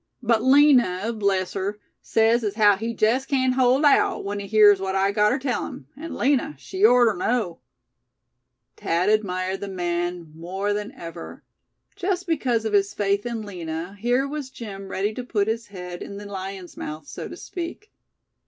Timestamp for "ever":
10.93-11.43